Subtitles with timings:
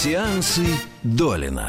[0.00, 0.64] Сеансы
[1.02, 1.68] Долина.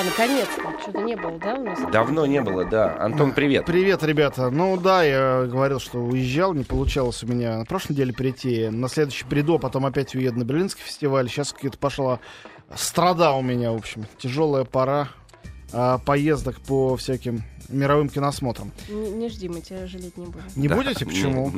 [0.00, 0.60] А, наконец-то.
[0.82, 1.78] Что-то не было, да, у нас?
[1.92, 2.96] Давно не было, да.
[2.98, 3.64] Антон, привет.
[3.64, 4.50] Привет, ребята.
[4.50, 8.70] Ну да, я говорил, что уезжал, не получалось у меня на прошлой неделе прийти.
[8.70, 11.28] На следующий приду, а потом опять уеду на Берлинский фестиваль.
[11.28, 12.18] Сейчас какие-то пошла
[12.74, 14.04] страда у меня, в общем.
[14.18, 15.10] Тяжелая пора
[15.72, 18.72] а, поездок по всяким мировым киносмотрам.
[18.88, 20.42] Не, не жди, мы тебя жалеть не будем.
[20.56, 20.74] Не Да.
[20.74, 21.06] будете?
[21.06, 21.52] Почему?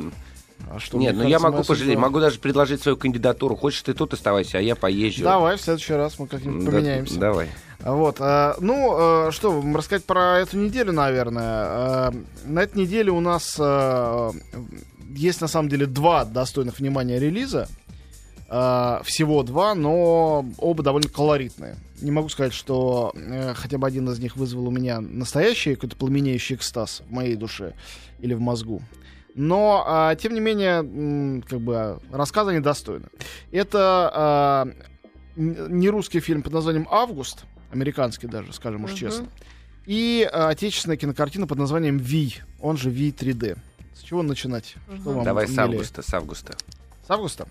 [0.69, 3.55] А что, Нет, ну я могу пожалеть, особо- могу даже предложить свою кандидатуру.
[3.55, 5.23] Хочешь ты тут оставайся, а я поезжу.
[5.23, 7.19] Давай, в следующий раз мы как-нибудь Да, поменяемся.
[7.19, 7.49] Давай.
[7.79, 12.09] Вот, э, ну, э, что, вам рассказать про эту неделю, наверное.
[12.09, 12.11] Э,
[12.45, 14.31] на этой неделе у нас э,
[15.15, 17.69] есть, на самом деле, два достойных внимания релиза.
[18.49, 21.77] Э, всего два, но оба довольно колоритные.
[22.01, 25.95] Не могу сказать, что э, хотя бы один из них вызвал у меня настоящий какой-то
[25.95, 27.73] пламенеющий экстаз в моей душе
[28.19, 28.81] или в мозгу.
[29.37, 33.05] Но, а, тем не менее, м, как бы рассказы они достойны.
[33.51, 34.67] Это а,
[35.35, 38.97] не русский фильм под названием «Август», американский даже, скажем уж Мгм.
[38.99, 39.27] честно,
[39.85, 43.57] и а, отечественная кинокартина под названием «Ви», он же «Ви 3D».
[43.93, 44.75] С чего начинать?
[45.01, 46.55] Что вам Давай с августа, с августа.
[47.07, 47.47] С августа.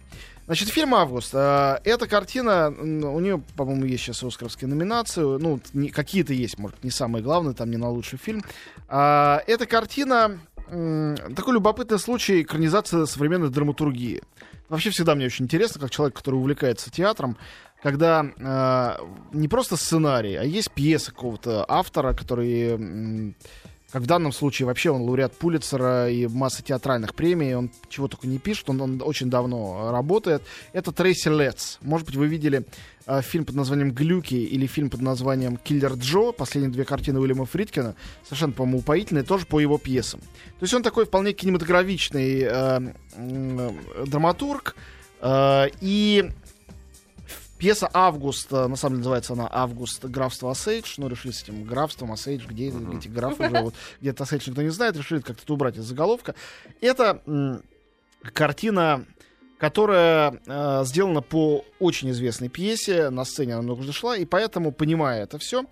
[0.47, 1.31] Значит, фильм «Август».
[1.35, 5.21] э, Эта картина, у нее, по-моему, есть сейчас оскаровские номинации.
[5.23, 8.43] Ну, не- какие-то есть, может, не самые главные, там не на лучший фильм.
[8.89, 14.23] А, Эта картина такой любопытный случай экранизации современной драматургии.
[14.69, 17.37] Вообще всегда мне очень интересно, как человек, который увлекается театром,
[17.83, 23.37] когда э, не просто сценарий, а есть пьеса какого-то автора, который, м,
[23.93, 28.27] как в данном случае, вообще он лауреат Пулитцера и массы театральных премий, он чего только
[28.27, 30.43] не пишет, он, он очень давно работает.
[30.73, 31.79] Это Трейси Летс.
[31.83, 32.65] Может быть, вы видели
[33.07, 37.47] э, фильм под названием «Глюки» или фильм под названием «Киллер Джо», последние две картины Уильяма
[37.47, 40.21] Фридкина, совершенно, по-моему, упоительные, тоже по его пьесам.
[40.21, 42.81] То есть он такой вполне кинематографичный э,
[43.17, 44.77] м, драматург,
[45.21, 46.31] э, и
[47.59, 50.05] Пьеса «Август», э, на самом деле называется она «Август.
[50.05, 50.95] Графство Осейдж».
[50.99, 53.75] Ну, решили с этим графством Осейдж, где эти графы живут.
[54.01, 56.35] Где-то Осейдж никто не знает, решили как-то это убрать из заголовка.
[56.83, 57.63] Это м,
[58.35, 59.07] картина,
[59.59, 63.11] которая э, сделана по очень известной пьесе.
[63.11, 65.65] На сцене она много шла, и поэтому, понимая это все,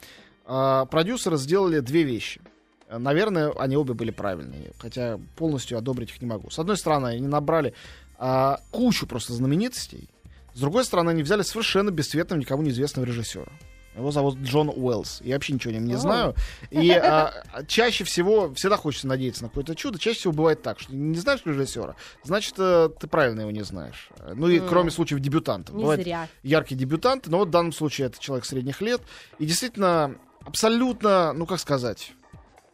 [0.45, 2.41] продюсеры сделали две вещи.
[2.89, 6.51] Э, Наверное, они обе были правильные, хотя полностью одобрить их не могу.
[6.51, 7.75] С одной стороны, они набрали
[8.19, 10.09] а, кучу просто знаменитостей,
[10.55, 13.51] с другой стороны, они взяли совершенно бесцветного, никому неизвестного режиссера.
[13.97, 15.21] Его зовут Джон Уэллс.
[15.23, 16.35] Я вообще ничего о нем не знаю.
[16.71, 17.33] И а,
[17.69, 21.41] чаще всего, всегда хочется надеяться на какое-то чудо, чаще всего бывает так, что не знаешь
[21.45, 21.95] режиссера,
[22.25, 24.09] значит, э, ты правильно его не знаешь.
[24.35, 25.75] Ну и кроме случаев дебютантов.
[25.77, 26.29] Не Бывает зря.
[26.43, 29.01] яркие дебютанты, но вот в данном случае это человек средних лет.
[29.39, 32.13] И действительно, абсолютно, ну как сказать,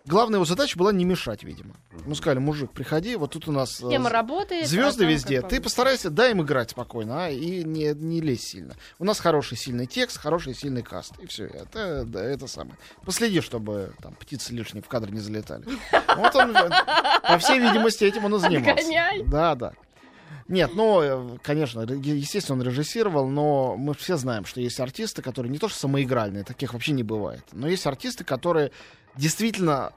[0.07, 1.75] главная его задача была не мешать, видимо.
[2.07, 3.81] Ну сказали, мужик, приходи, вот тут у нас...
[3.83, 4.67] э, Тема работает.
[4.67, 5.43] Звезды а везде.
[5.43, 8.75] Ты постарайся, дай им играть спокойно, а, и не, не лезь сильно.
[8.99, 11.13] У нас хороший сильный текст, хороший сильный каст.
[11.21, 11.47] И все.
[11.47, 12.77] Это, да, это самое.
[13.05, 15.65] Последи, чтобы там птицы лишние в кадр не залетали.
[16.17, 18.85] Вот он, по всей видимости, этим он и занимался.
[19.27, 19.73] Да, да.
[20.51, 25.49] Нет, ну, э, конечно, естественно, он режиссировал, но мы все знаем, что есть артисты, которые
[25.49, 28.73] не то что самоигральные, таких вообще не бывает, но есть артисты, которые
[29.17, 29.93] действительно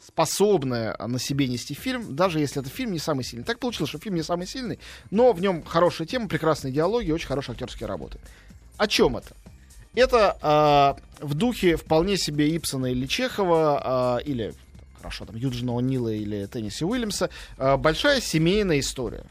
[0.00, 3.44] способны на себе нести фильм, даже если этот фильм не самый сильный.
[3.44, 4.78] Так получилось, что фильм не самый сильный,
[5.10, 8.18] но в нем хорошая тема, прекрасные диалоги очень хорошие актерские работы.
[8.78, 9.36] О чем это?
[9.94, 14.54] Это э, в духе вполне себе Ипсона или Чехова, э, или,
[14.96, 17.28] хорошо, там, Юджина О'Нила или Тенниси Уильямса,
[17.58, 19.26] э, большая семейная история.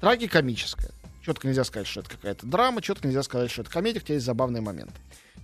[0.00, 0.90] Трагикомическая.
[1.24, 4.26] Четко нельзя сказать, что это какая-то драма, четко нельзя сказать, что это комедия, хотя есть
[4.26, 4.92] забавный момент.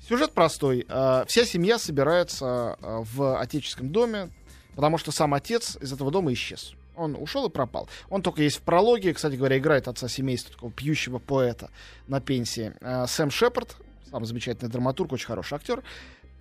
[0.09, 0.87] Сюжет простой.
[0.89, 4.31] Э, Вся семья собирается э, в отеческом доме,
[4.75, 6.75] потому что сам отец из этого дома исчез.
[6.95, 7.89] Он ушел и пропал.
[8.11, 9.15] Он только есть в прологе.
[9.15, 11.71] Кстати говоря, играет отца семейства, такого пьющего поэта
[12.07, 12.75] на пенсии.
[12.81, 13.77] Э, Сэм Шепард,
[14.11, 15.83] самый замечательный драматург, очень хороший актер.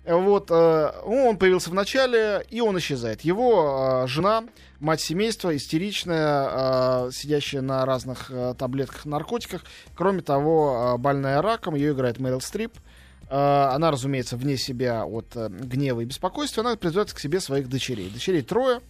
[0.04, 3.20] Вот, э, ну, он появился в начале, и он исчезает.
[3.20, 4.44] Его э, жена,
[4.80, 9.62] мать семейства, истеричная, э, сидящая на разных э, таблетках, наркотиках.
[9.94, 12.72] Кроме того, э, больная раком, ее играет Мэрил Стрип.
[13.30, 16.64] Э, Она, разумеется, вне себя от э, гнева и беспокойства.
[16.64, 18.10] Она призывает к себе своих дочерей.
[18.10, 18.80] Дочерей трое.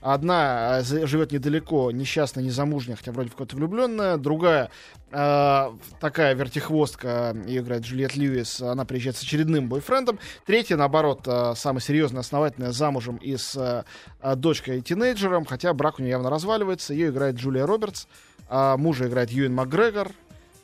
[0.00, 4.16] Одна э, живет недалеко, несчастная, незамужняя, хотя вроде в какой-то влюбленная.
[4.16, 4.70] Другая
[5.10, 5.70] э,
[6.00, 10.18] такая вертихвостка, ее играет Джульет Льюис, она приезжает с очередным бойфрендом.
[10.46, 13.84] Третья, наоборот, э, самая серьезная, основательная, замужем и с э,
[14.22, 16.94] э, дочкой и тинейджером, хотя брак у нее явно разваливается.
[16.94, 18.06] Ее играет Джулия Робертс,
[18.48, 20.12] а мужа играет Юэн Макгрегор.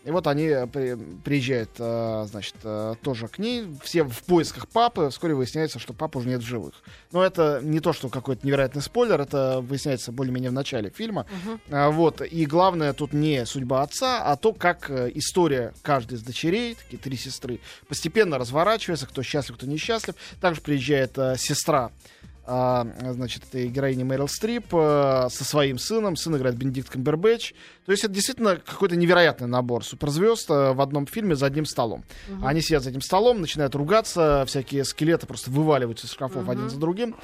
[0.06, 0.94] И вот они э, при-
[1.24, 5.08] приезжают, э, значит, э, тоже к ней, все в поисках папы.
[5.10, 6.74] Вскоре выясняется, что папы уже нет в живых.
[7.10, 11.26] Но это не то, что какой-то невероятный спойлер, это выясняется более-менее в начале фильма.
[11.70, 12.20] А, Вот.
[12.22, 17.16] И главное тут не судьба отца, а то, как история каждой из дочерей, такие три
[17.16, 17.58] сестры,
[17.88, 20.14] постепенно разворачивается, кто счастлив, кто несчастлив.
[20.40, 21.90] Также приезжает э, сестра
[22.46, 26.16] а, значит, героини Мэрил Стрип э, со своим сыном.
[26.16, 27.54] Сын играет Бенедикт Камбербэтч.
[27.84, 32.04] То есть это действительно какой-то невероятный набор суперзвезд э, в одном фильме за одним столом.
[32.42, 36.78] Они сидят за этим столом, начинают ругаться, всякие скелеты просто вываливаются из шкафов один за
[36.78, 37.16] другим.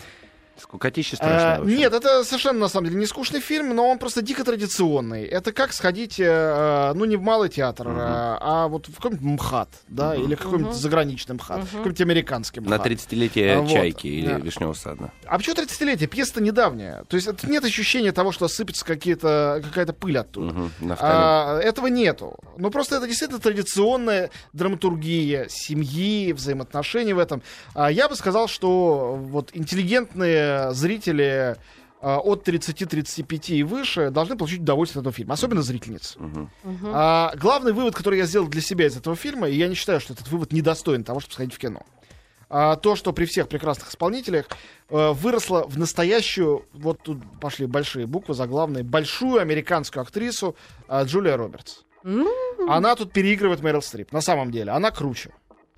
[0.63, 1.59] Скукотище А, страшное.
[1.59, 1.77] в общем.
[1.77, 5.25] нет, это совершенно на самом деле не скучный фильм, но он просто дико традиционный.
[5.25, 9.69] Это как сходить, э, ну не в малый театр, э, а вот в какой-нибудь МХАТ,
[9.89, 12.71] да, или какой-нибудь заграничный МХАТ, какой-нибудь американский МХАТ.
[12.71, 13.71] На 30-летие А, вот.
[13.71, 14.39] чайки или Да.
[14.39, 15.11] вишневого сада.
[15.27, 16.07] А почему 30-летие?
[16.07, 17.05] Пьеса-то недавняя.
[17.09, 20.55] То есть это нет ощущения того, что сыпется какие-то, какая-то пыль оттуда.
[20.81, 20.97] Нафталин.
[21.15, 22.37] А, этого нету.
[22.57, 27.43] Ну, просто это действительно традиционная драматургия семьи, взаимоотношений в этом.
[27.75, 31.57] А, я бы сказал, что вот интеллигентные зрители
[32.01, 35.35] а, от 30-35 и выше должны получить удовольствие от этого фильма.
[35.35, 36.19] Особенно зрительницы.
[36.19, 36.51] Мгм.
[36.87, 40.01] А, главный вывод, который я сделал для себя из этого фильма, и я не считаю,
[40.01, 41.83] что этот вывод недостоин того, чтобы сходить в кино.
[42.55, 44.47] А, то, что при всех прекрасных исполнителях
[44.91, 50.55] э, выросло в настоящую, вот тут пошли большие буквы заглавные, большую американскую актрису
[50.87, 51.85] э, Джулия Робертс.
[52.69, 54.13] Она тут переигрывает Мэрил Стрип.
[54.13, 55.31] На самом деле, она круче.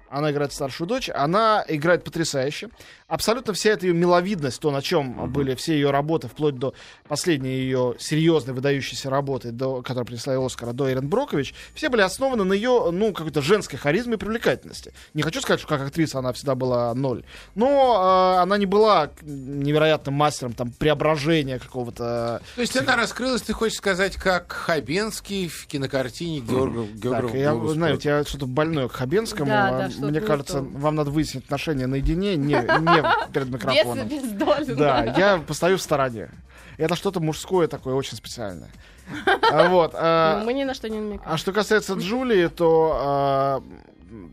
[0.08, 2.70] Она играет старшую дочь, она играет потрясающе.
[3.14, 6.74] Абсолютно вся эта ее миловидность, то, на чем были все ее работы, вплоть до
[7.06, 12.00] последней ее серьезной, выдающейся работы, до, которая принесла ей Оскара, до Эрин Брокович, все были
[12.00, 14.92] основаны на ее, ну, какой-то женской харизме и привлекательности.
[15.14, 17.22] Не хочу сказать, что как актриса она всегда была ноль,
[17.54, 23.52] но э, она не была невероятным мастером там преображения какого-то То есть она раскрылась, ты
[23.52, 28.92] хочешь сказать, как Хабенский в кинокартине Георгов Так, я знаю, у тебя что-то больное к
[28.92, 29.46] Хабенскому.
[29.46, 34.08] Да, а да, Мне не кажется, вам надо выяснить отношения наедине, не, не перед микрофоном.
[34.08, 34.74] Без, без доли.
[34.74, 36.28] Да, я постою в стороне.
[36.76, 38.70] Это что-то мужское такое, очень специальное.
[39.50, 39.92] А Вот.
[39.94, 41.32] а, мы ни на что не намекаем.
[41.32, 43.62] а что касается Джулии, то а,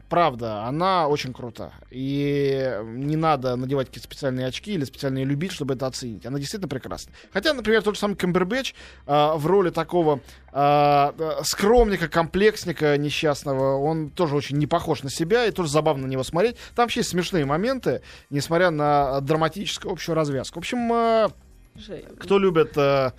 [0.10, 1.74] правда, она очень крута.
[1.90, 6.26] И не надо надевать какие-то специальные очки или специально ее любить, чтобы это оценить.
[6.26, 7.14] Она действительно прекрасна.
[7.32, 8.74] Хотя, например, тот же самый Камбербэтч
[9.06, 11.14] а, в роли такого а,
[11.44, 16.24] скромника, комплексника несчастного, он тоже очень не похож на себя, и тоже забавно на него
[16.24, 16.58] смотреть.
[16.76, 20.56] Там вообще есть смешные моменты, несмотря на драматическую общую развязку.
[20.56, 21.32] В общем,
[21.76, 22.06] Жень.
[22.20, 23.12] кто любит э,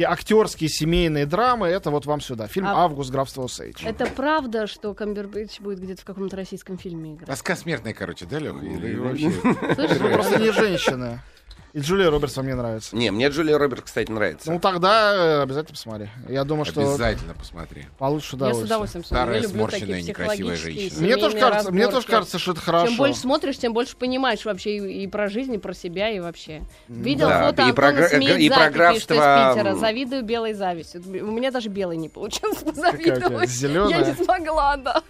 [0.00, 2.46] такие актерские семейные драмы, это вот вам сюда.
[2.46, 3.10] Фильм А- «Август.
[3.10, 3.84] Графство Осейдж».
[3.84, 7.28] Это правда, что Камбербэтч будет где-то в каком-то российском фильме играть?
[7.28, 8.56] Тоска смертная, короче, да, Леха?
[8.56, 11.22] Вы просто не женщина.
[11.72, 12.96] И Джулия Робертс вам не нравится.
[12.96, 14.50] Не, мне Джулия Роберт, кстати, нравится.
[14.50, 16.08] Ну тогда э, обязательно посмотри.
[16.28, 17.86] Я думаю, что Обязательно посмотри.
[17.98, 18.66] получишь Я с удовольствие.
[18.66, 19.16] удовольствием смотрю.
[19.22, 21.00] Старая, Я люблю такие сморщенная, некрасивая психологические, женщина.
[21.02, 22.10] Мне тоже, семейные кажется, мне тоже разборки.
[22.10, 22.86] кажется, что это хорошо.
[22.88, 26.18] Чем больше смотришь, тем больше понимаешь вообще и, и про жизнь, и про себя, и
[26.20, 26.62] вообще.
[26.88, 29.14] Видел Да, фото и про Антона и про пишет из графство,
[29.54, 29.68] Питера.
[29.70, 29.78] м.
[29.78, 31.02] Завидую белой завистью.
[31.06, 33.48] У меня даже белый не получилось позавидовать.
[33.48, 34.04] Я зелёная?
[34.16, 35.02] не смогла, да.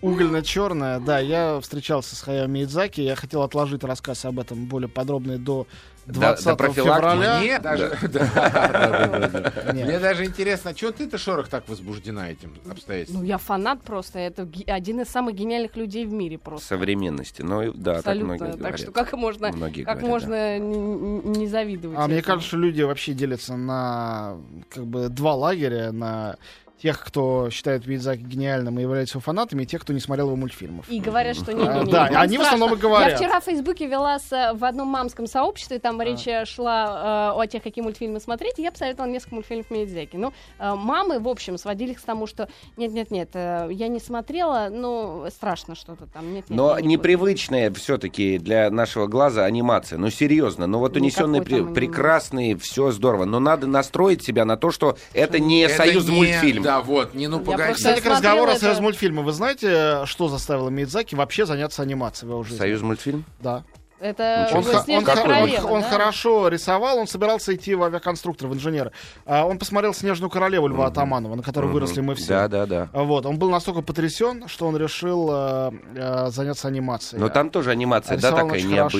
[0.00, 1.00] Угольно-черная.
[1.00, 3.00] Да, я встречался с Хаяо Миядзаки.
[3.00, 5.66] Я хотел отложить рассказ об этом более подробный до
[6.12, 6.96] 20 до профилактики.
[6.96, 7.38] февраля.
[7.40, 9.72] Мне даже, да, да, да, да.
[9.72, 13.20] Мне даже интересно, чего ты-то, Шорох, так возбуждена этим обстоятельством?
[13.22, 14.18] Ну, я фанат просто.
[14.18, 16.66] Это один из самых гениальных людей в мире просто.
[16.66, 17.42] Современности.
[17.42, 18.34] Ну, да, так Абсолютно.
[18.34, 18.80] многие Так, говорят.
[18.80, 21.98] что как можно, как говорят, можно не завидовать?
[21.98, 24.36] А мне кажется, люди вообще делятся на
[24.68, 26.36] как бы два лагеря, на
[26.82, 30.36] тех, кто считает Миядзаки гениальным и является его фанатами, и тех, кто не смотрел его
[30.36, 30.88] мультфильмов.
[30.88, 32.88] И говорят, что не, А, не, не, да, нам они в основном и страшно.
[32.88, 33.10] говорят.
[33.12, 37.32] Я вчера в Фейсбуке вела с, э, в одном мамском сообществе, там речь э, шла
[37.34, 40.16] э, о тех, какие мультфильмы смотреть, и я посоветовала несколько мультфильмов Миядзаки.
[40.16, 45.26] Ну, э, мамы, в общем, сводились к тому, что нет-нет-нет, э, я не смотрела, но
[45.30, 46.32] страшно что-то там.
[46.32, 49.98] Нет, нет, Но не непривычная все-таки для нашего глаза анимация.
[49.98, 50.66] Ну, серьезно.
[50.66, 53.24] Ну, вот Ну, унесенные какой там прекрасные, все здорово.
[53.24, 56.62] Но надо настроить себя на то, что это не Это союз не- мультфильм.
[56.68, 57.72] Да, вот, не ну погоди.
[57.72, 59.22] Кстати, к разговору о это- союз мультфильма.
[59.22, 62.58] Вы знаете, что заставило Миядзаки вообще заняться анимацией в его жизни?
[62.58, 63.24] Союз мультфильм?
[63.40, 63.64] Да.
[64.00, 65.88] Это Он, он «Снежная ха- он королева», он да?
[65.88, 68.92] хорошо рисовал, он собирался идти в авиаконструктор, в инженера.
[69.26, 72.28] А, Он посмотрел «Снежную королеву» Льва Атаманова, на которой выросли мы все.
[72.28, 72.88] Да, да, да.
[72.92, 77.20] А, Вот, он был настолько потрясен, что он решил э, э, заняться анимацией.
[77.20, 78.98] Но там тоже анимация, да, Рисовал такая очень хорошо.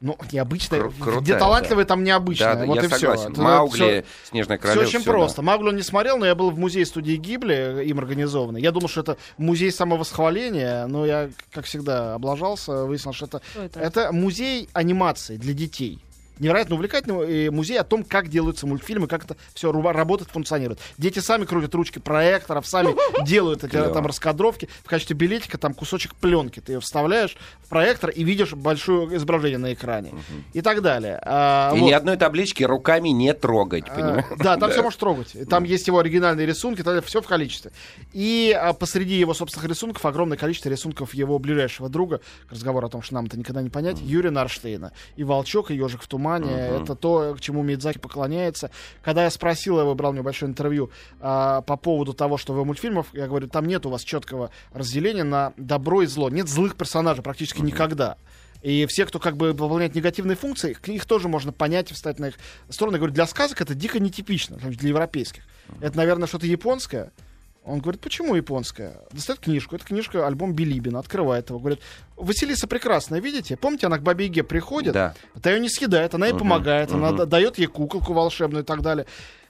[0.00, 0.80] Ну, необычная.
[0.80, 2.54] Кру- крутая, Где талантливый, там Да, необычная.
[2.54, 3.32] да, вот я и согласен.
[3.32, 3.42] все.
[3.42, 4.86] Маугли, Снежная Все королева.
[4.88, 5.36] очень всё, просто.
[5.38, 5.42] да.
[5.42, 8.60] Маугли он не смотрел, но я был в музее студии Гибли, им организованный.
[8.62, 13.62] Я думал, что это музей самовосхваления, но я, как всегда, облажался, выяснил, что это, Что
[13.62, 13.80] это?
[13.80, 15.98] это музей анимации для детей.
[16.40, 20.80] Невероятно увлекательный музей о том, как делаются мультфильмы, как это все работает, функционирует.
[20.96, 22.94] Дети сами крутят ручки проекторов, сами
[23.26, 24.68] делают эти там раскадровки.
[24.84, 26.60] В качестве билетика там кусочек пленки.
[26.60, 30.12] Ты ее вставляешь в проектор и видишь большое изображение на экране.
[30.52, 31.20] И так далее.
[31.24, 31.86] А, И вот.
[31.86, 34.24] ни одной таблички руками не трогать, А, понимаешь?
[34.38, 35.36] Да, там все можешь трогать.
[35.48, 37.72] Там есть его оригинальные рисунки, все в количестве.
[38.12, 42.20] И а, посреди его собственных рисунков огромное количество рисунков его ближайшего друга.
[42.50, 43.98] Разговор о том, что нам это никогда не понять.
[44.00, 44.92] Юрия Нарштейна.
[45.16, 46.27] И Волчок, и Ежик в тумане.
[46.82, 48.70] Это то, к чему Мидзаки поклоняется.
[49.02, 52.56] Когда я спросил его, брал у него большое интервью а, по поводу того, что в
[52.56, 56.30] его мультфильмах, я говорю, там нет у вас четкого разделения на добро и зло.
[56.30, 58.16] Нет злых персонажей практически никогда.
[58.60, 62.18] И все, кто как бы выполняет негативные функции, их- их тоже можно понять и встать
[62.18, 62.34] на их
[62.68, 62.96] сторону.
[62.96, 65.44] Я говорю, для сказок это дико нетипично, для европейских.
[65.80, 67.12] Это, наверное, что-то японское.
[67.68, 69.02] Он говорит, почему японская?
[69.12, 69.76] Достает книжку.
[69.76, 70.98] Это книжка, альбом Билибина.
[70.98, 71.58] Открывает его.
[71.58, 71.80] Говорит,
[72.16, 73.56] Василиса прекрасная, видите?
[73.56, 75.14] Помните, она к бабе Яге приходит, Да.
[75.42, 78.80] та ее не съедает, она ей помогает, она да- дает ей куколку волшебную и так
[78.82, 79.06] далее.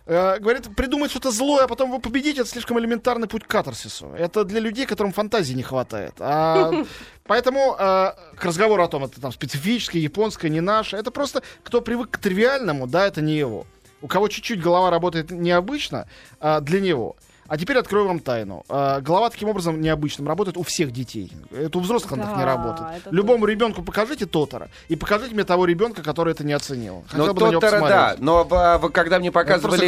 [0.07, 4.09] Э, Говорит, придумать что-то злое, а потом его победить, это слишком элементарный путь к катарсису.
[4.19, 6.15] Это для людей, которым фантазии не хватает.
[6.19, 6.73] А,
[7.27, 11.83] поэтому э, к разговору о том, это там специфическое, японское, не наше, это просто кто
[11.83, 13.67] привык к тривиальному, да, это не его.
[14.01, 16.09] У кого чуть-чуть голова работает необычно,
[16.41, 17.17] а, для него.
[17.49, 18.63] А теперь открою вам тайну.
[18.69, 21.33] А, голова таким образом необычным работает у всех детей.
[21.51, 23.03] Это у взрослых она так не Да, работает.
[23.11, 27.05] Любому ребенку покажите Тотора и покажите мне того ребенка, который это не оценил.
[27.15, 28.17] Ну, бы на него Тотара, да.
[28.19, 29.87] Но а, вы- когда мне показывали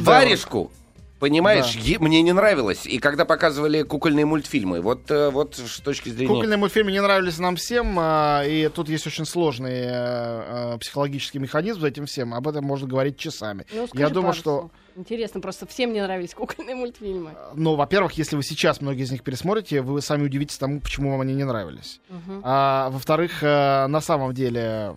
[0.00, 0.70] варежку,
[1.18, 2.04] понимаешь, Да.
[2.04, 2.84] мне не нравилось.
[2.84, 6.28] И когда показывали кукольные мультфильмы, вот, э, вот с точки зрения...
[6.28, 11.38] Кукольные мультфильмы не нравились нам всем, а, и тут есть очень сложный э, э, психологический
[11.38, 12.34] механизм за этим всем.
[12.34, 13.64] Об этом можно говорить часами.
[13.72, 14.70] Ну, скажи Я думаю, что слов.
[14.98, 17.36] Интересно, просто всем не нравились кукольные мультфильмы.
[17.54, 21.20] Ну, во-первых, если вы сейчас многие из них пересмотрите, вы сами удивитесь тому, почему вам
[21.20, 22.00] они не нравились.
[22.08, 22.40] Мгм.
[22.42, 24.96] А во-вторых, э, на самом деле,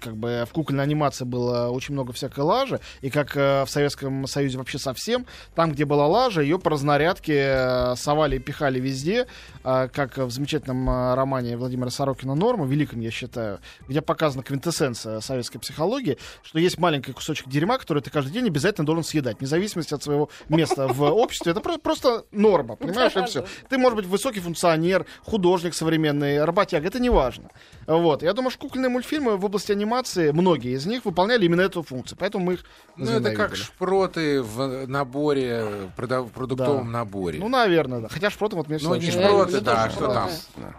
[0.00, 4.28] как бы в кукольной анимации было очень много всякой лажи, и как э, в Советском
[4.28, 9.26] Союзе вообще совсем, там, где была лажа, ее по разнарядке э, совали и пихали везде,
[9.64, 13.58] э, как в замечательном э, романе Владимира Сорокина «Норма», великом, я считаю,
[13.88, 18.86] где показана квинтэссенция советской психологии, что есть маленький кусочек дерьма, который ты каждый день обязательно
[18.86, 21.52] должен съедать, вне зависимости от своего места в обществе.
[21.52, 23.44] Это про- просто норма, понимаешь, и все.
[23.68, 27.50] Ты, может быть, высокий функционер, художник современный, работяга, это не важно.
[27.86, 28.22] Вот.
[28.22, 32.18] Я думаю, что кукольные мультфильмы в области анимации, многие из них выполняли именно эту функцию,
[32.18, 32.64] поэтому мы их
[32.96, 35.64] Ну, это как шпроты в наборе,
[35.96, 36.98] в продуктовом Да.
[36.98, 37.38] наборе.
[37.38, 38.08] Ну, наверное, да.
[38.08, 40.28] Хотя шпроты вот мне Ну, не шпроты, да, что там?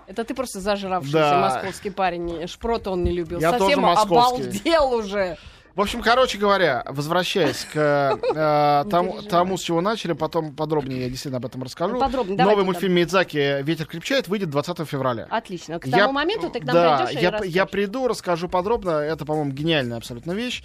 [0.08, 1.40] Это ты просто зажравшийся Да.
[1.42, 2.48] московский парень.
[2.48, 3.40] Шпрот он не любил.
[3.40, 4.44] Я Совсем тоже московский.
[4.44, 5.38] обалдел уже.
[5.76, 11.10] В общем, короче говоря, возвращаясь к э, тому, тому, с чего начали, потом подробнее я
[11.10, 12.00] действительно об этом расскажу.
[12.00, 15.26] Подробнее, Новый мультфильм Мидзаки «Ветер крепчает» выйдет 20 февраля.
[15.32, 15.80] Отлично.
[15.80, 17.56] К Я- тому моменту ты к нам да, придешь и я, расскажешь.
[17.56, 18.92] я приду, расскажу подробно.
[18.92, 20.64] Это, по-моему, гениальная абсолютно вещь.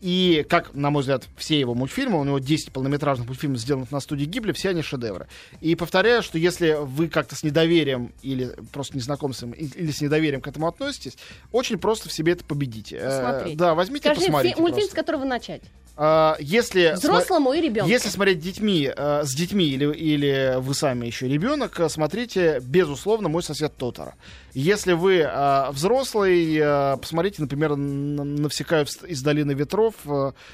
[0.00, 4.00] И, как, на мой взгляд, все его мультфильмы, у него 10 полнометражных мультфильмов, сделанных на
[4.00, 5.26] студии Гибли, все они шедевры.
[5.60, 10.40] И повторяю, что если вы как-то с недоверием или просто незнакомством и- или с недоверием
[10.40, 11.18] к этому относитесь,
[11.52, 12.96] очень просто в себе это победите.
[12.98, 14.54] Э, да, возьмите и Скажи, посмотрите.
[14.54, 14.96] фи- мультфильм, с просто.
[15.04, 15.62] которого начать.
[16.02, 17.90] А, если Взрослому и ребенку.
[17.90, 23.28] если смотреть детьми, э, с детьми или, или вы сами еще ребенок, э, смотрите, безусловно,
[23.28, 24.14] мой сосед Тотора.
[24.54, 25.28] Если вы
[25.72, 26.58] взрослый,
[26.98, 29.94] посмотрите, например, «Н- «Навсекают с- из долины ветров»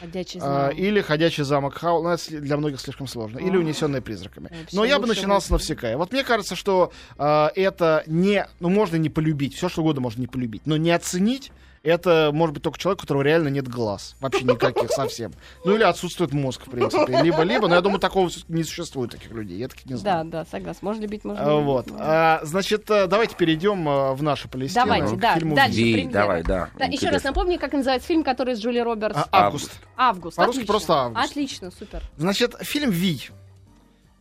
[0.00, 0.76] Ходячий знак.
[0.76, 2.02] или «Ходячий замок Хау».
[2.02, 3.38] Ну, для многих слишком сложно.
[3.38, 3.56] Или.
[3.56, 4.50] «Унесенные призраками».
[4.72, 5.48] Но я бы начинал с.
[5.48, 5.96] «Навсекая».
[5.96, 8.46] Вот мне кажется, что это не...
[8.58, 11.52] Ну, можно не полюбить, все что угодно можно не полюбить, но не оценить
[11.88, 14.16] это может быть только человек, у которого реально нет глаз.
[14.20, 15.32] Вообще никаких совсем.
[15.64, 17.22] Ну или отсутствует мозг, в принципе.
[17.22, 19.58] Либо-либо, но я думаю, такого не существует таких людей.
[19.58, 20.24] Я таких не Да, знаю.
[20.26, 20.78] да, согласен.
[20.82, 21.64] Можно любить, можно А, любить.
[21.66, 21.86] Вот.
[21.90, 21.96] Ну.
[21.98, 24.84] А, значит, э, давайте перейдем э, в нашу Палестину.
[24.86, 25.76] Давайте, к да, фильму дальше.
[25.76, 26.70] Ви, давай, да.
[26.78, 29.16] Да, еще раз напомни, как называется фильм, который с Джули Робертс.
[29.16, 29.70] А, Август.
[29.96, 30.36] Август.
[30.36, 30.72] по-русски отлично.
[30.72, 31.30] просто «Август».
[31.30, 32.02] Отлично, супер.
[32.16, 33.20] Значит, фильм «Ви».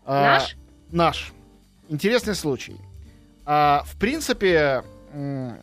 [0.05, 0.55] А, Наш?
[0.91, 1.34] Наш.
[1.89, 2.75] Интересный случай.
[3.45, 5.57] А, в принципе, м,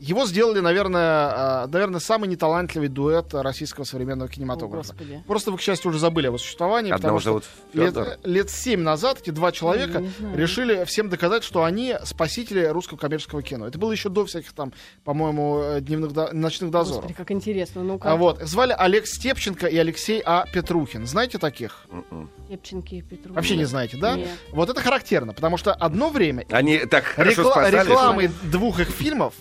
[0.00, 4.92] его сделали, наверное, а, наверное, самый неталантливый дуэт российского современного О, кинематографа.
[4.92, 5.22] Господи.
[5.26, 6.92] Просто вы, к счастью, уже забыли о его существовании.
[6.92, 8.08] Одного потому что зовут лет, Федор.
[8.24, 13.66] лет семь назад эти два человека решили всем доказать, что они спасители русского коммерческого кино.
[13.66, 14.72] Это было еще до всяких там,
[15.04, 17.02] по-моему, э, дневных до- ночных дозоров.
[17.02, 17.82] Господи, как интересно.
[17.82, 18.12] Ну-ка.
[18.12, 20.46] А вот звали Олег Степченко и Алексей А.
[20.52, 21.06] Петрухин.
[21.06, 21.84] Знаете таких?
[21.90, 22.30] М-м.
[22.48, 23.34] Репченки и Петру.
[23.34, 24.16] Вообще не знаете, да?
[24.16, 24.28] Нет.
[24.52, 27.86] Вот это характерно, потому что одно время Они так хорошо рекла- спасались.
[27.88, 29.34] рекламой двух их фильмов,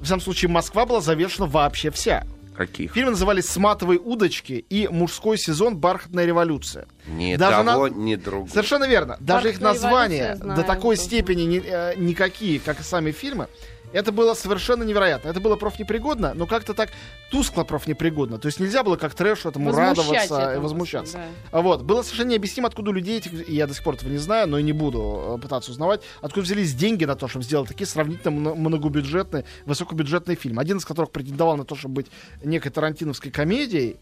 [0.00, 2.24] в самом случае Москва была завершена вообще вся.
[2.56, 2.94] Каких?
[2.94, 5.76] Фильмы назывались «Сматовые удочки» и «Мужской сезон.
[5.76, 6.86] Бархатная революция».
[7.06, 8.48] Ни Даже того, на- ни другого.
[8.48, 9.18] Совершенно верно.
[9.20, 11.06] Даже их «Бархатная названия революция» до такой тоже.
[11.06, 13.48] степени ни- э, никакие, как и сами фильмы,
[13.96, 15.30] Это было совершенно невероятно.
[15.30, 16.90] Это было профнепригодно, но как-то так
[17.30, 18.38] тускло профнепригодно.
[18.38, 19.98] То есть нельзя было как трэшу этому Возмущать
[20.30, 21.16] радоваться и возмущаться.
[21.16, 21.24] да.
[21.50, 21.82] А Вот.
[21.82, 24.48] Было совершенно необъяснимо, откуда у людей этих, и я до сих пор этого не знаю,
[24.48, 27.86] но и не буду э, пытаться узнавать, откуда взялись деньги на то, чтобы сделать такие
[27.86, 30.60] сравнительно мно- многобюджетные, высокобюджетные фильмы.
[30.60, 32.06] Один из которых претендовал на то, чтобы быть
[32.44, 33.96] некой тарантиновской комедией,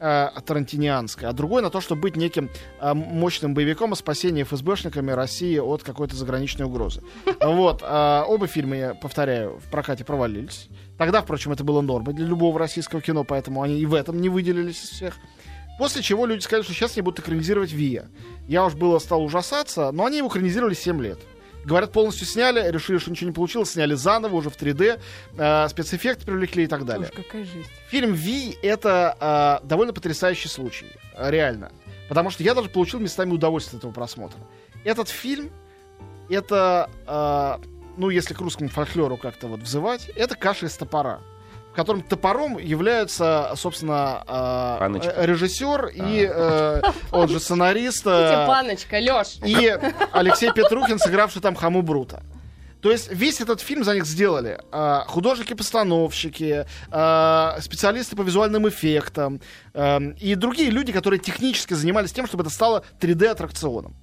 [0.00, 5.12] э, тарантинианской, а другой на то, чтобы быть неким э, мощным боевиком о спасении ФСБшниками
[5.12, 7.02] России от какой-то заграничной угрозы.
[7.40, 7.82] Вот.
[7.82, 10.68] э, Оба фильма, я повторяю, в прокате провалились.
[10.98, 14.28] Тогда, впрочем, это было нормой для любого российского кино, поэтому они и в этом не
[14.28, 15.16] выделились из всех.
[15.78, 18.10] После чего люди сказали, что сейчас они будут экранизировать Вия.
[18.46, 21.18] Я уж было стал ужасаться, но они его экранизировали 7 лет.
[21.64, 25.00] Говорят, полностью сняли, решили, что ничего не получилось, сняли заново, уже в 3D,
[25.36, 27.10] э, спецэффекты привлекли и так далее.
[27.10, 27.68] Уж какая жизнь.
[27.88, 30.86] Фильм Ви это э, довольно потрясающий случай,
[31.16, 31.72] реально.
[32.08, 34.40] Потому что я даже получил местами удовольствие от этого просмотра.
[34.84, 35.50] Этот фильм,
[36.28, 37.64] это, э,
[37.96, 41.20] ну, если к русскому фольклору как-то вот взывать, это каша из топора.
[41.80, 45.12] В котором топором являются, собственно, э, Паночка.
[45.16, 48.06] э, режиссер и э, он же сценарист.
[48.06, 49.38] э, паночка, Лёш.
[49.42, 49.78] и
[50.12, 52.22] Алексей Петрухин, сыгравший там Хаму Брута.
[52.82, 59.40] То есть весь этот фильм за них сделали а, художники-постановщики, а, специалисты по визуальным эффектам
[59.72, 63.94] а, и другие люди, которые технически занимались тем, чтобы это стало 3D-аттракционом.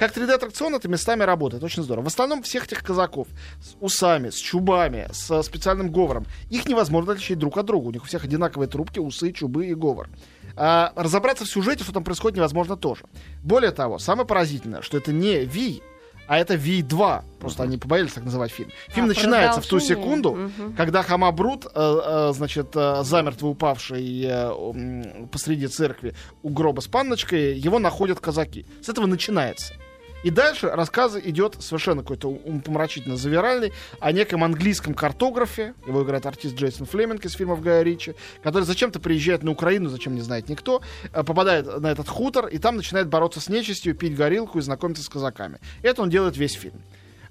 [0.00, 2.04] Как 3D-аттракцион это местами работает, очень здорово.
[2.04, 3.28] В основном всех этих казаков
[3.60, 7.88] с усами, с чубами, с специальным говором, их невозможно отличить друг от друга.
[7.88, 10.08] У них у всех одинаковые трубки, усы, чубы и говор.
[10.56, 13.04] А разобраться в сюжете, что там происходит, невозможно тоже.
[13.44, 15.82] Более того, самое поразительное, что это не Ви,
[16.26, 17.22] а это Ви-2.
[17.38, 18.70] Просто они побоялись так называть фильм.
[18.88, 20.76] Фильм А, начинается в ту секунду, Мгм.
[20.76, 27.58] когда Хамабрут, э, э, значит, э, замертво упавший э, посреди церкви у гроба с панночкой,
[27.58, 28.64] его находят казаки.
[28.80, 29.74] С этого начинается.
[30.22, 35.74] И дальше рассказ идет совершенно какой-то умопомрачительно завиральный о неком английском картографе.
[35.86, 40.14] Его играет артист Джейсон Флеминг из фильмов Гая Ричи, который зачем-то приезжает на Украину, зачем
[40.14, 44.14] не знает никто, э, попадает на этот хутор и там начинает бороться с нечистью, пить
[44.14, 45.58] горилку и знакомиться с казаками.
[45.82, 46.82] Это он делает весь фильм.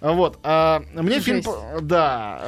[0.02, 0.40] А Вот.
[0.44, 1.38] а, мне фильм...
[1.44, 1.48] Жесть.
[1.48, 2.42] по- Да.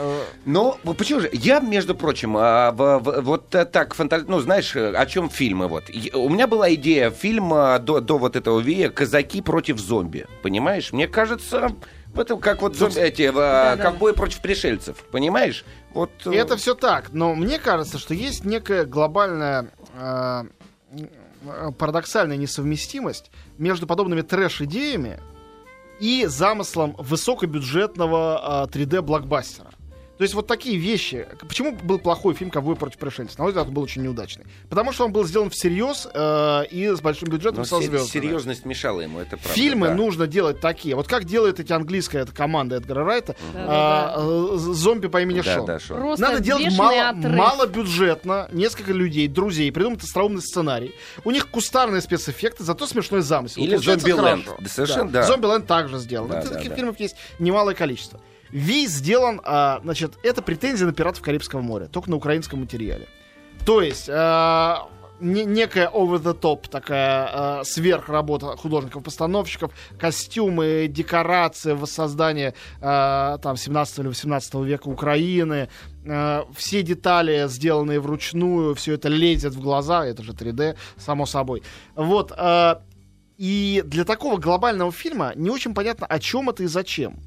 [0.45, 1.29] Ну, вот почему же?
[1.33, 4.23] Я, между прочим, а, в- в- вот э, так фантаз...
[4.27, 5.89] Ну, знаешь, э, о чем фильмы вот?
[5.89, 10.27] И- У меня была идея фильма до, до вот этого Вия «Казаки против зомби».
[10.43, 10.93] Понимаешь?
[10.93, 11.69] Мне кажется,
[12.13, 13.83] в этом как вот зомби, эти, э, Да-да.
[13.83, 15.03] ковбои против пришельцев.
[15.11, 15.65] Понимаешь?
[15.93, 16.09] Вот...
[16.27, 19.67] И это все так, но мне кажется, что есть некая глобальная
[19.99, 20.43] э,
[21.77, 25.19] парадоксальная несовместимость между подобными трэш-идеями
[26.01, 29.69] и замыслом высокобюджетного э, 3D-блокбастера.
[30.21, 31.27] То есть вот такие вещи.
[31.39, 33.39] Почему был плохой фильм «Ковбой против пришельцев»?
[33.39, 34.45] На мой взгляд, он был очень неудачный.
[34.69, 38.07] Потому что он был сделан всерьез э, и с большим бюджетом но со звездами.
[38.07, 39.53] серьезность мешала ему, это правда.
[39.53, 39.95] Фильмы да.
[39.95, 40.95] нужно делать такие.
[40.95, 44.13] Вот как делает эти английская эта команда Эдгара Райта, Да-да-да.
[44.15, 45.65] а, э, зомби по имени Да, Шон.
[45.65, 45.97] да, Шон.
[45.97, 47.35] Просто Надо делать мало, отрыв.
[47.35, 50.93] малобюджетно, несколько людей, друзей, придумать остроумный сценарий.
[51.23, 53.59] У них кустарные спецэффекты, зато смешной замысел.
[53.63, 54.45] Или Получается «Зомбиленд».
[54.45, 54.61] хорошо.
[54.61, 55.23] Да, совершенно да.
[55.23, 56.29] «Зомбиленд» также сделан.
[56.29, 56.75] Да, да, таких да.
[56.75, 58.19] фильмов есть немалое количество.
[58.53, 63.07] Ви сделан, а, значит, это претензия на пиратов Карибского моря, только на украинском материале.
[63.65, 64.87] То есть, а,
[65.21, 74.55] не- некая over-the-top такая а, сверхработа художников-постановщиков, костюмы, декорации, воссоздание а, там 17 или 18
[74.65, 75.69] века Украины,
[76.07, 81.61] а, все детали, сделанные вручную, все это лезет в глаза, это же 3D, само собой.
[81.95, 82.33] Вот.
[82.35, 82.81] а,
[83.37, 87.19] и для такого глобального фильма не очень понятно, о чем это и зачем.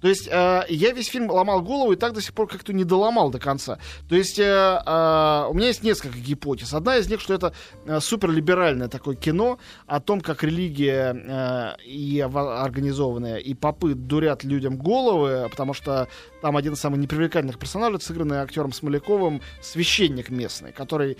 [0.00, 2.84] То есть э, я весь фильм ломал голову и так до сих пор как-то не
[2.84, 3.78] доломал до конца.
[4.08, 6.74] То есть э, э, у меня есть несколько гипотез.
[6.74, 7.52] Одна из них, что это
[7.86, 14.44] э, суперлиберальное такое кино о том, как религия э, и ова- организованная и попы дурят
[14.44, 16.08] людям головы, потому что
[16.42, 21.16] там один из самых непривлекательных персонажей, сыгранный актером Смоляковым, священник местный, который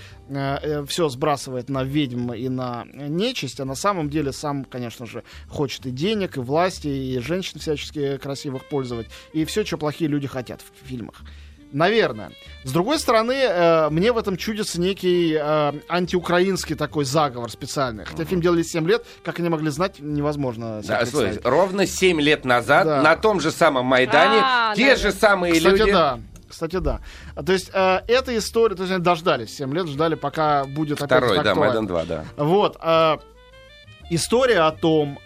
[0.87, 5.87] все сбрасывает на ведьм и на нечисть, а на самом деле сам, конечно же, хочет
[5.87, 10.61] и денег, и власти, и женщин всячески красивых пользовать, и все, что плохие люди хотят
[10.61, 11.23] в фильмах.
[11.73, 12.31] Наверное.
[12.65, 18.05] С другой стороны, э, мне в этом чудится некий э, антиукраинский такой заговор специальный.
[18.05, 22.45] Хотя фильм делали 7 лет, как они могли знать, невозможно Да, слушай, ровно 7 лет
[22.45, 23.03] назад Да.
[23.03, 25.19] на том же самом Майдане А, те да, же да.
[25.19, 25.93] самые Кстати, люди...
[25.93, 26.21] да.
[26.49, 27.01] Кстати, да.
[27.45, 31.43] То есть, э, эта история, то есть они дождались 7 лет, ждали, пока будет Второй,
[31.43, 31.55] да.
[31.57, 32.25] Майдан 2, да.
[32.37, 32.77] Вот.
[32.81, 33.19] а,
[34.09, 35.19] история о том,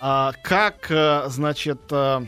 [0.00, 2.26] а, как, э, значит, э, э,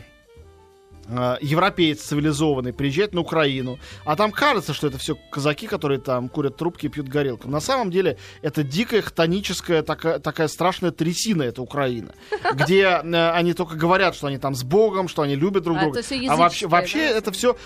[1.09, 6.57] европеец цивилизованный приезжает на Украину, а там кажется, что это все казаки, которые там курят
[6.57, 7.49] трубки и пьют горелку.
[7.49, 12.13] На самом деле это дикая хтоническая такая, такая страшная трясина, это Украина,
[12.53, 15.81] где э, они только говорят, что они там с Богом, что они любят друг А
[15.81, 16.01] друга.
[16.29, 17.57] а вообще, вообще это все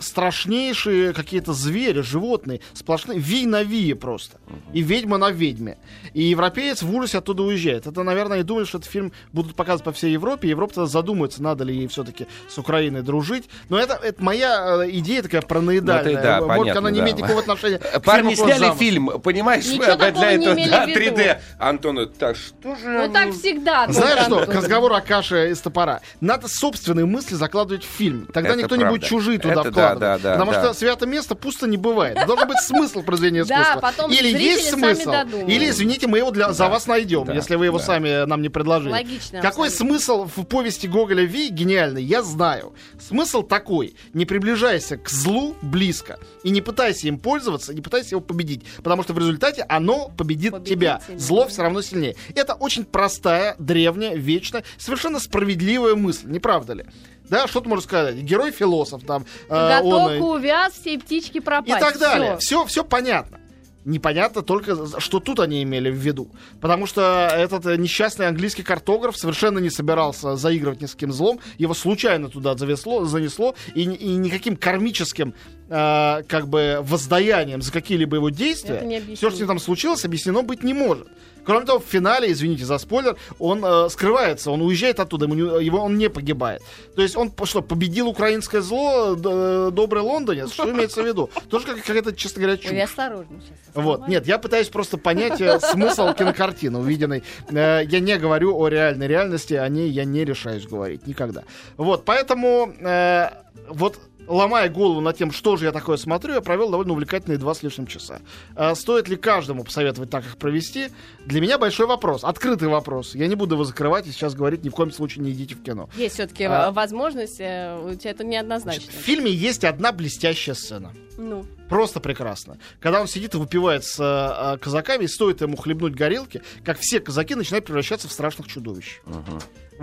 [0.00, 4.38] страшнейшие какие-то звери, животные, сплошные ви на вие просто.
[4.72, 5.78] И ведьма на ведьме.
[6.12, 7.86] И европеец в ужасе оттуда уезжает.
[7.86, 10.48] Это, наверное, и думают, что этот фильм будут показывать по всей Европе.
[10.48, 13.48] Европа тогда задумается, надо ли ей все-таки с Украиной дружить.
[13.68, 16.14] Но это, это моя э, идея такая параноидальная.
[16.14, 17.04] Ну, ты, да, Может, понятно, она не да.
[17.04, 18.78] имеет никакого отношения Парни фильму «Класс сняли замысла».
[18.78, 21.00] фильм, понимаешь, Ничего для такого не этого имели да, в виду.
[21.00, 21.38] 3D.
[21.58, 22.88] Антон, так что же...
[23.06, 23.86] Ну так всегда.
[23.88, 24.46] Знаешь что, Антон.
[24.46, 26.00] к разговору о каше из топора.
[26.20, 28.26] Надо собственные мысли закладывать в фильм.
[28.32, 29.06] Тогда Это никто не будет правда.
[29.06, 30.00] чужие туда Это вкладывать.
[30.00, 30.62] да, да, Потому да.
[30.64, 32.18] что святое место пусто не бывает.
[32.26, 33.80] Должен быть смысл произведения Да, искусства.
[33.80, 35.12] потом Или есть смысл,
[35.46, 37.84] или, извините, мы его для, за вас найдем, да, если вы его да.
[37.84, 38.92] сами нам не предложили.
[38.92, 39.98] Логично, Какой абсолютно.
[39.98, 42.73] смысл в повести Гоголя Ви гениальный, я знаю.
[43.00, 43.94] Смысл такой.
[44.12, 46.18] Не приближайся к злу близко.
[46.42, 48.64] И не пытайся им пользоваться, не пытайся его победить.
[48.82, 51.00] Потому что в результате оно победит, Победит тебя.
[51.06, 51.18] тебя.
[51.18, 52.16] Зло все равно сильнее.
[52.34, 56.84] Это очень простая, древняя, вечная, совершенно справедливая мысль, не правда ли?
[57.28, 58.16] Да, что ты можешь сказать?
[58.16, 59.24] Герой-философ там.
[59.48, 61.80] э, он, э, увяз, все птички и пропасть.
[61.80, 62.36] так далее.
[62.38, 63.40] Все, все понятно.
[63.84, 66.30] Непонятно только, что тут они имели в виду.
[66.60, 71.40] Потому что этот э, несчастный английский картограф совершенно не собирался заигрывать ни с каким злом.
[71.58, 73.54] Его случайно туда завесло, занесло.
[73.74, 75.34] И, и никаким кармическим
[75.68, 80.72] э, как бы воздаянием за какие-либо его действия все, что там случилось, объяснено быть не
[80.72, 81.08] может.
[81.44, 85.64] Кроме того, в финале, извините за спойлер, он э, скрывается, он уезжает оттуда, ему не-
[85.64, 86.62] его он не погибает.
[86.96, 90.52] То есть он что, победил украинское зло, д- добрый Лондонец?
[90.52, 91.30] Что имеется в виду?
[91.50, 92.72] Тоже как- какая-то, честно говоря, чушь.
[92.72, 93.58] Ой, осторожно сейчас.
[93.74, 97.22] Вот, нет, я пытаюсь просто понять э, смысл кинокартины увиденной.
[97.50, 101.42] Э, я не говорю о реальной реальности, о ней я не решаюсь говорить никогда.
[101.76, 103.28] Вот, поэтому э,
[103.68, 107.54] вот ломая голову над тем, что же я такое смотрю, я провел довольно увлекательные два
[107.54, 108.20] с лишним часа.
[108.56, 110.88] Э, стоит ли каждому посоветовать так их провести?
[111.26, 113.14] Для меня большой вопрос, открытый вопрос.
[113.14, 115.62] Я не буду его закрывать и сейчас говорить, ни в коем случае не идите в
[115.62, 115.88] кино.
[115.96, 116.70] Есть все-таки А.
[116.70, 118.90] возможность, э, у тебя это В неоднозначно.
[118.92, 120.92] фильме есть одна блестящая сцена.
[121.16, 122.58] Ну, Просто прекрасно.
[122.80, 127.00] Когда он сидит и выпивает с э, казаками, и стоит ему хлебнуть горелки, как все
[127.00, 129.00] казаки начинают превращаться в страшных чудовищ.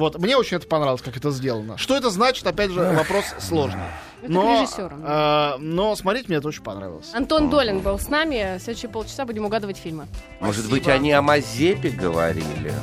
[0.02, 1.78] Вот, мне очень это понравилось, как это сделано.
[1.78, 3.84] Что это значит, опять же, вопрос сложный.
[4.24, 7.12] Это Но, э, но смотреть мне это очень понравилось.
[7.14, 8.58] Антон Долин был с нами.
[8.58, 10.08] В следующие полчаса будем угадывать фильмы.
[10.40, 12.74] Может быть, они о Мазепе говорили?